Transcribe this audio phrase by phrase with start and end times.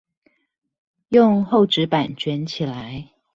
[1.09, 3.11] 用厚紙板捲起來